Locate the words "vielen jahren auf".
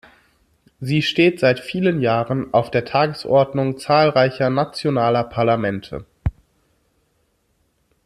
1.59-2.71